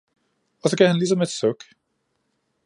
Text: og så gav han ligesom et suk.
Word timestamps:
og 0.63 0.69
så 0.69 0.77
gav 0.77 0.87
han 0.87 0.97
ligesom 0.97 1.21
et 1.21 1.29
suk. 1.29 1.63